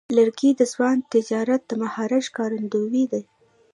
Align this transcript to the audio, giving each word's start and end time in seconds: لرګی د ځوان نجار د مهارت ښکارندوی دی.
لرګی 0.17 0.51
د 0.59 0.61
ځوان 0.73 0.97
نجار 1.11 1.47
د 1.69 1.71
مهارت 1.81 2.23
ښکارندوی 2.27 3.03
دی. 3.11 3.23